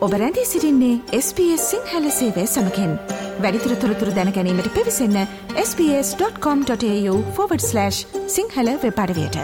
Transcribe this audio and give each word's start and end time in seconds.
ඔබ 0.00 0.12
රැඳී 0.12 0.44
සිරින්නේ 0.44 1.00
SBS 1.16 1.70
සිංහල 1.70 2.10
සේවය 2.10 2.46
සමකෙන් 2.46 2.98
වැඩිතුර 3.38 3.76
තොරතුර 3.76 4.10
දැනැනීමට 4.10 4.72
පිවිසන්න 4.72 5.26
ps.com.ta/ 5.50 7.90
සිංහල 8.26 8.78
වෙපඩවයට 8.84 9.36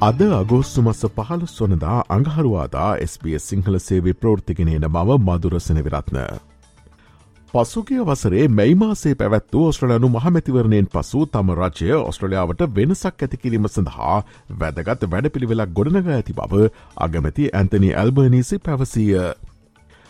අද 0.00 0.20
අගෝස්තු 0.32 0.82
මස 0.82 1.06
පහළ 1.14 1.46
සොනදා 1.46 2.04
අඟහරුවාදා 2.08 2.96
SBS 3.04 3.44
සිංහල 3.44 3.78
සේවේ 3.78 4.12
ප්‍රෘතිගෙනන 4.12 4.88
මව 4.88 5.20
මදුරසන 5.20 5.80
විරත්න. 5.80 6.55
පසුගිය 7.56 8.02
වසරේ 8.02 8.48
මැයිමාසේ 8.50 9.14
පැවැත් 9.14 9.46
වූ 9.52 9.66
ඔස්ට්‍රලයනු 9.66 10.08
මහමැතිවරණයෙන් 10.10 10.88
පසු 10.88 11.20
තම 11.28 11.52
රජය 11.54 11.92
ඔස්ට්‍රලියාවට 12.00 12.64
වෙනසක් 12.76 13.22
ඇතිකිරීම 13.22 13.68
සඳහා 13.68 14.16
වැදගත් 14.58 15.06
වැඩපිළිවෙලක් 15.08 15.72
ගොඩනග 15.72 16.10
ඇති 16.10 16.34
බව 16.34 16.66
අගමැති 16.98 17.50
ඇන්තනි 17.54 17.94
ඇල්බර්නිසි 17.94 18.58
පැවසීය. 18.60 19.22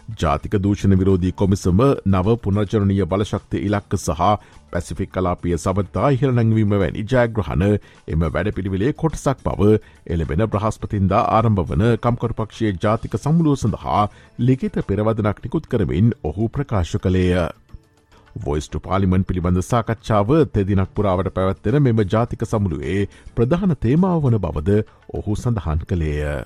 ජාතික 0.09 0.55
දූෂණ 0.59 0.95
විරෝධී 0.95 1.33
කොමිසම 1.35 1.81
නව 2.07 2.37
පුනර්ජනනය 2.39 2.99
බලශක්ති 3.05 3.59
ඉලක්ක 3.61 3.97
සහ 3.97 4.23
පැසිෆික් 4.71 5.11
කලාපිය 5.11 5.57
සබතා 5.57 6.11
ඉහළ 6.11 6.33
නැංවීම 6.33 6.75
වැනි 6.75 7.05
ජයග්‍රහණ 7.05 7.65
එම 8.09 8.27
වැඩ 8.29 8.53
පිළිවිලේ 8.53 8.95
කොටසක් 8.95 9.43
බව 9.45 9.71
එලබෙන 10.09 10.47
බ්‍රහස්පතින්දා 10.47 11.23
ආරම්භ 11.33 11.67
වන 11.67 11.85
කම්කරපක්ෂයේ 11.99 12.75
ජාතික 12.79 13.19
සමුළුව 13.19 13.59
සඳහා 13.59 14.03
ලිකිත 14.41 14.81
පෙරවදනක් 14.85 15.45
නිකුත් 15.45 15.67
කරමින් 15.67 16.13
ඔහු 16.25 16.49
ප්‍රකාශ 16.49 16.97
කළේය. 16.99 17.47
වොයිස්ට 18.41 18.77
පාලිමන් 18.81 19.25
පිළිබඳ 19.25 19.63
සාකච්ඡාව 19.65 20.31
තෙදිනක් 20.49 20.93
පුරාවට 20.95 21.33
පැවැත්වෙන 21.33 21.83
මෙම 21.83 22.05
ජාතික 22.07 22.45
සමුළුවේ 22.45 23.09
ප්‍රධාන 23.35 23.75
තේමාව 23.79 24.23
වන 24.25 24.39
බවද 24.41 24.79
ඔහු 25.15 25.37
සඳහන් 25.37 25.83
කළේය. 25.85 26.45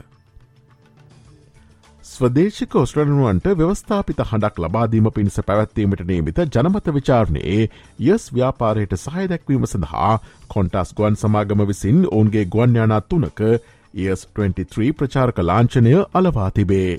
ස්වදේශික 2.11 2.73
ඔස්ට්‍රලනුවන්ට 2.75 3.45
ව්‍යවස්ථාපිත 3.59 4.21
හඬක් 4.23 4.57
ලබාදීම 4.59 5.09
පිණිස 5.15 5.37
පැවැත්වීමට 5.41 6.01
නේමිත 6.09 6.41
ජනමත 6.47 6.89
විචාරණයේ 6.97 7.69
යස් 8.07 8.25
ව්‍යාපාරයට 8.35 8.97
සහයදැක්වීම 8.97 9.67
සඳහා 9.67 10.09
කොන්ටස් 10.49 10.91
ගුවන් 10.93 11.21
සමාගම 11.21 11.63
විසින් 11.69 12.01
ඔවුන්ගේ 12.09 12.45
ගුවන්්‍යානා 12.47 13.01
තුනක 13.05 13.45
ඒස් 13.45 14.27
23 14.33 14.91
ප්‍රචාරක 14.95 15.39
ලාංචනය 15.43 15.95
අලවා 16.15 16.51
තිබේ. 16.51 16.99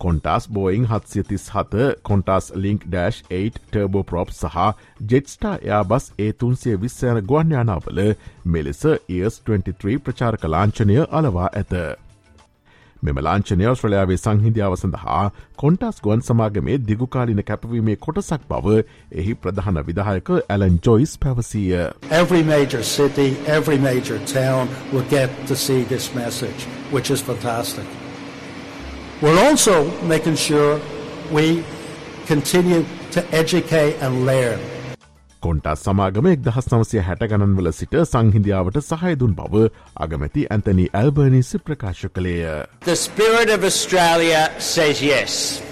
කොන්ටස් 0.00 0.48
බෝයිං 0.50 0.88
හත්සිතිස් 0.88 1.46
හත 1.50 1.92
Qantas 2.02 2.50
Link 2.56 2.88
Dash 2.88 3.12
8 3.34 3.62
turbo 3.62 4.04
prop 4.04 4.32
සහ 4.32 4.58
ජෙට්ස්ටා 5.06 5.56
එයාබස් 5.60 6.10
ඒ 6.18 6.32
තුන්සිය 6.34 6.80
විස්සයන 6.80 7.24
ගුවන්්‍යානාවල 7.26 8.04
මෙලෙස 8.46 8.84
ඒස් 8.88 9.40
23 9.46 10.02
ප්‍රචාරක 10.04 10.52
ලාංචනය 10.54 11.02
අලවා 11.12 11.54
ඇත. 11.54 11.80
මෙම 13.02 13.18
ලාංචනය 13.20 13.66
ශ්‍රලයාාවේ 13.72 14.16
සංහිදියාව 14.16 14.74
සඳහා 14.74 15.24
කොන්ටස් 15.58 16.00
ගුවන් 16.04 16.22
සමාගමේ 16.28 16.78
දිගුකාලින 16.86 17.42
කැපවීමේ 17.50 17.96
කොටසක් 18.06 18.46
බව 18.48 18.78
එහි 19.22 19.34
ප්‍රධාන 19.42 19.80
විදායක 19.88 20.30
ඇලන් 20.36 20.78
ජොයිස් 20.86 21.12
පැවසීය. 21.18 21.84
Every 22.12 22.42
major 22.44 22.82
city, 22.84 23.28
every 23.48 23.78
major 23.78 24.18
town 24.32 24.74
will 24.92 25.06
get 25.10 25.30
to 25.46 25.56
see 25.56 25.80
this 25.84 26.08
message, 26.14 26.66
which 26.92 27.10
is 27.10 27.22
fantastic. 27.22 27.86
We're 29.22 29.38
also 29.40 29.76
making 30.06 30.36
sure 30.38 30.80
we 31.32 31.46
continue 32.26 32.82
to 33.12 33.24
educate 33.34 33.96
and 34.00 34.26
learn. 34.26 34.77
Qantas 35.40 35.84
සමාගම 35.84 36.26
එක් 36.30 36.42
දහස් 36.42 36.68
නවසය 36.70 37.02
හැට 37.02 37.22
ගණන්වල 37.30 37.70
සිට 37.72 37.94
සංහිදියාවට 38.02 38.80
සහයදුන් 38.82 39.36
බව 39.38 39.64
අගමැති 39.96 40.46
ඇන්තනි 40.48 40.86
ඇල්බර්නිසි 40.92 41.60
ප්‍රකාශ 41.60 42.04
කළේය. 42.08 42.66
The 42.84 42.96
spirit 42.98 43.50
of 43.50 43.64
Australia 43.64 44.42
says 44.58 45.02
yes. 45.02 45.62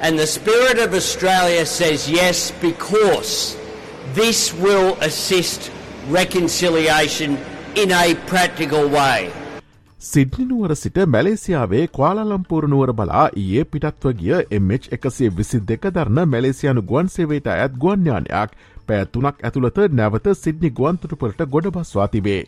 And 0.00 0.18
the 0.18 0.28
spirit 0.28 0.78
of 0.78 0.94
Australia 0.94 1.64
says 1.68 2.08
yes 2.10 2.52
because 2.60 3.56
this 4.14 4.54
will 4.54 4.96
assist 5.00 5.70
reconciliation 6.10 7.36
in 7.76 7.92
a 7.94 8.14
practical 8.26 8.88
way. 8.90 9.30
සිඩ්නිනුවර 10.00 10.74
සිට 10.76 10.98
මැලේසියාවේ 11.06 11.86
kwaලලම්පූරනුවර 11.88 12.92
බලා 12.92 13.22
ඒ 13.36 13.64
පිටත්ව 13.66 14.12
ගිය 14.14 14.34
MH 14.58 14.92
එකසේ 14.92 15.30
විසි 15.36 15.58
දෙක 15.62 15.88
දරන 15.90 16.20
මැලේසියානු 16.26 16.82
ගුවන් 16.84 17.08
සේවයට 17.10 17.48
ඇත් 17.48 17.74
ගුවන්ඥානයක් 17.76 18.54
පැතුනක් 18.88 19.42
ඇතුළත 19.42 19.82
නැවත 19.94 20.30
සිද්නි 20.36 20.70
ගුවන්තුටුපලට 20.72 21.44
ගොඩ 21.48 21.74
බස්වා 21.74 22.08
තිබේ. 22.08 22.42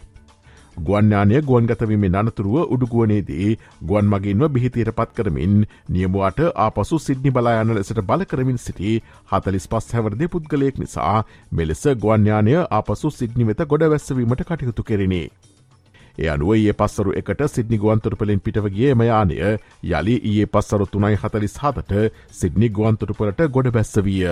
ගුවන්්‍යානය 0.79 1.41
ගුවන්ගතවීමේ 1.43 2.11
අනතුරුව 2.15 2.57
උඩුගුවනේදී 2.67 3.49
ගුවන් 3.83 4.07
මගින්ව 4.07 4.49
බිහිතීර 4.49 4.91
පත් 4.93 5.17
කරමින් 5.17 5.57
නියමුවට 5.89 6.41
ආපසු 6.57 6.99
සිද්නි 7.01 7.31
බලායන 7.31 7.75
ලෙසට 7.75 8.01
බල 8.03 8.25
කරමින් 8.25 8.59
සිටි 8.59 8.95
හතලිස් 9.31 9.69
පස් 9.69 9.93
හැවරදි 9.93 10.29
පුද්ගලයෙක් 10.29 10.79
නිසා 10.79 11.17
මෙලෙස 11.53 11.85
ගුවන්්‍යානය 11.99 12.57
ආපසු 12.71 13.11
සිද්නි 13.13 13.49
වෙත 13.49 13.63
ගොඩ 13.67 13.87
වැස්සවීමට 13.87 14.45
කටයුතු 14.45 14.83
කෙරෙනේ. 14.85 15.27
ඒ 16.19 16.29
අනුව 16.29 16.55
ඒ 16.55 16.73
පස්සරු 16.75 17.13
එකට 17.15 17.45
සිද්නි 17.49 17.79
ගුවන්තුරපලින් 17.79 18.41
පිටවගේ 18.41 18.95
මයානය 18.95 19.37
යළි 19.91 20.17
ඒ 20.33 20.49
පස්සරු 20.49 20.87
තුනයි 20.87 21.15
හතලිස් 21.17 21.55
හතට 21.59 22.03
සිද්නි 22.33 22.69
ගුවන්තුරපලට 22.71 23.47
ගොඩ 23.49 23.73
බැස්සවිය. 23.73 24.27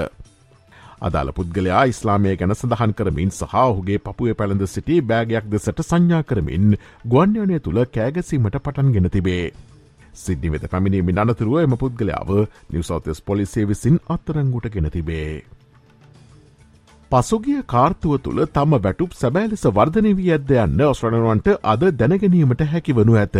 අදාළ 1.00 1.30
පුද්ගලයා 1.32 1.82
ඉස්ලාමය 1.84 2.34
ගැන 2.36 2.54
සඳහන් 2.54 2.92
කරමින් 2.92 3.30
සහ 3.30 3.54
ඔහුගේ 3.60 3.98
පපුය 4.00 4.32
පැළඳ 4.34 4.64
සිටි 4.66 4.96
බෑගයක් 5.02 5.46
දෙසට 5.46 5.82
සංඥා 5.82 6.22
කරමින් 6.22 6.74
ගුවන්්‍යනය 7.06 7.58
තුළ 7.60 7.80
කෑගැසීමට 7.88 8.58
පටන් 8.58 8.90
ගෙන 8.92 9.10
තිබේ. 9.10 9.44
සිද්ධි 10.14 10.50
වෙත 10.50 10.66
පැමිණීමි 10.66 11.14
අනතුරුව 11.18 11.60
එම 11.60 11.76
පුද්ගලයාව 11.76 12.32
නිවසෞතස් 12.70 13.22
පොලිසේ 13.22 13.64
විසින් 13.64 14.02
අත්තරංගුට 14.08 14.68
ගෙන 14.70 14.90
තිබේ. 14.90 15.30
පසුගිය 17.10 17.62
කාර්තුව 17.66 18.18
තුළ 18.20 18.42
තම 18.48 18.74
වැටුප් 18.78 19.14
සැබෑලෙස 19.14 19.64
වර්ධනය 19.70 20.10
වී 20.16 20.32
ඇද 20.32 20.50
යන්න 20.56 20.84
ඔස්්‍රණනුවන්ට 20.86 21.54
අද 21.66 21.88
දැනගැනීමට 21.94 22.68
හැකි 22.68 22.92
වනු 22.94 23.16
ඇත. 23.16 23.38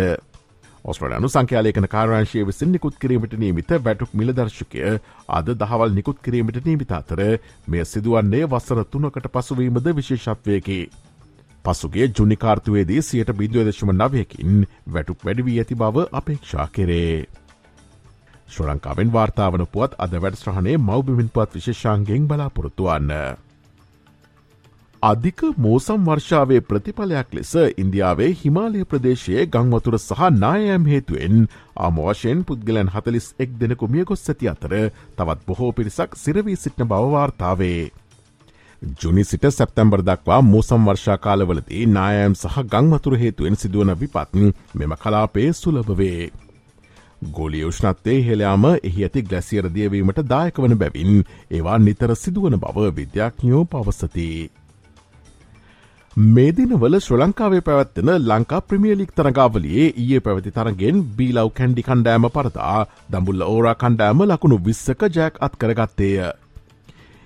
ඔස්ට්‍රලයනු 0.85 1.27
සංඛ්‍යාලයකන 1.27 1.87
කාරංශය 1.87 2.45
විසින් 2.45 2.71
නිකුත් 2.71 2.95
කිරීමට 2.97 3.33
නීමිත 3.35 3.71
වැටුක් 3.79 4.13
මිලදර්ශකය 4.13 4.83
අද 5.29 5.49
දහවල් 5.55 5.91
නිකුත් 5.91 6.21
කිරීමට 6.21 6.65
නීමිත 6.65 6.91
අතර 6.91 7.21
මෙය 7.67 7.83
සිදුවන්නේ 7.85 8.45
වසර 8.45 8.85
තුනකට 8.85 9.27
පසුවීමද 9.29 9.89
විශේෂත්වයකි. 9.91 10.79
පසුගේ 11.65 12.07
ජුනිකාර්තුවේදී 12.09 13.01
සියට 13.01 13.33
බිදුවදශම 13.33 13.91
නවයකින් 13.93 14.63
වැටුක් 14.87 15.25
වැඩවී 15.25 15.59
ඇති 15.59 15.75
බව 15.75 16.07
අපේක්ෂා 16.13 16.67
කෙරේ. 16.69 17.27
ශ්‍ර 18.47 18.65
ලංකාවෙන් 18.67 19.13
වාර්තාාවන 19.13 19.67
පුවත් 19.67 19.99
අද 19.99 20.15
වැඩස්්‍රහණය 20.17 20.77
මවබිමින් 20.79 21.29
පුවත් 21.29 21.55
විශේෂාන්ගෙන් 21.55 22.27
බලාපොරොත්තුවන්න. 22.27 23.13
අධික 25.01 25.41
මෝසම් 25.57 26.01
වර්ෂාවේ 26.03 26.61
ප්‍රතිඵලයක් 26.61 27.29
ලෙස 27.31 27.51
ඉන්දියාවේ 27.77 28.31
හිමාලය 28.33 28.81
ප්‍රදේශයේ 28.85 29.45
ගංවතුර 29.47 29.95
සහ 29.97 30.23
නායම් 30.33 30.83
හේතුවෙන් 30.85 31.47
ආමවශයෙන් 31.77 32.41
පුද්ගලන් 32.43 32.89
හතලිස් 32.89 33.27
එක් 33.39 33.53
දෙනෙකු 33.55 33.87
මිය 33.87 34.03
ගොස් 34.03 34.25
ඇති 34.25 34.49
අතර 34.49 34.75
තවත් 35.15 35.47
බොහෝ 35.47 35.71
පිරිසක් 35.71 36.17
සිරවී 36.17 36.57
සිටන 36.57 36.83
බවවාර්තාවේ. 36.85 37.91
ජුනි 38.99 39.23
සිට 39.23 39.47
සැප්තැම්බර් 39.49 40.01
දක්වා 40.01 40.41
මෝසම් 40.43 40.83
වර්ෂාකාලවලදී 40.85 41.87
නායම් 41.87 42.35
සහ 42.35 42.59
ගංවතුර 42.67 43.17
හේතුවෙන් 43.17 43.55
සිදුවන 43.55 43.95
විපත් 43.95 44.37
මෙම 44.75 44.93
කලාපේ 44.97 45.49
සුලභවේ. 45.53 46.31
ගෝලිය 47.29 47.63
උෂ්ණත්තේ 47.63 48.19
හෙළයාම 48.21 48.65
එහි 48.83 49.03
ඇති 49.03 49.23
ග්ලැසියර 49.23 49.65
දියවීමට 49.73 50.23
දායක 50.27 50.59
වන 50.59 50.77
බැවින් 50.77 51.25
ඒවා 51.49 51.79
නිතර 51.79 52.15
සිදුවන 52.17 52.59
බව 52.59 52.95
විද්‍යාඥයෝ 52.95 53.65
පවසති. 53.65 54.58
මේ 56.19 56.51
දිනවල 56.51 56.95
ශ්‍ර 56.97 57.17
ලංකාවේ 57.17 57.61
පැවත්වෙන 57.61 58.09
ලංකා 58.21 58.57
ප්‍රමියලික් 58.61 59.11
තරගාවලියේ 59.11 59.85
ඊයේ 59.93 60.23
පැවති 60.25 60.51
තරගෙන් 60.51 60.97
බීලව් 61.17 61.51
කැන්ඩි 61.59 61.85
කණ්ඩෑම 61.87 62.27
පරතා 62.29 62.79
දම්බුල්ල 63.13 63.45
ඕරා 63.45 63.73
කණ්ඩෑම 63.75 64.23
ලකුණු 64.23 64.57
විස්සක 64.65 65.05
ජෑක් 65.09 65.39
අත් 65.39 65.55
කරගත්තේය. 65.55 66.17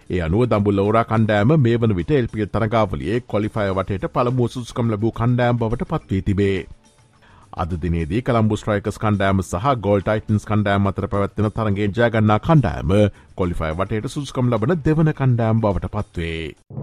ඒ 0.10 0.22
අනුව 0.22 0.46
දම්බුල්ල 0.46 0.84
ඕරා 0.86 1.04
කණ්ඩෑම 1.06 1.56
මේ 1.60 1.76
වන 1.78 1.96
විට 2.00 2.12
එල්පිල් 2.12 2.46
තරගාවලියේ 2.48 3.24
කොලිෆය 3.26 3.66
වටට 3.72 4.14
පළමුුව 4.14 4.54
සුස්කම් 4.58 4.94
ලැබූ 4.94 5.12
කණ්ඩෑම් 5.14 5.58
බවට 5.58 5.90
පත්වී 5.92 6.22
තිබේ. 6.22 6.60
අද 7.58 7.74
දිනේදී 7.82 8.22
කළම්බු 8.22 8.58
ස්ට්‍රයිකස් 8.58 9.02
කණ්ඩෑම 9.02 9.42
සහ 9.44 9.76
ගොල් 9.82 10.02
ටයිටන්ස් 10.02 10.46
කණ්ඩෑම් 10.46 10.92
අතර 10.92 11.08
පැවත්වෙන 11.08 11.52
තරගේ 11.52 11.90
ජයගන්නා 11.92 12.40
කණ්ඩෑම 12.42 12.98
කොලිෆයි 13.36 13.74
වටට 13.74 14.16
සුස්කම් 14.16 14.54
ලබන 14.54 14.82
දෙවන 14.86 15.14
කණ්ඩෑම් 15.14 15.66
බවට 15.66 15.96
පත්වේ. 15.96 16.83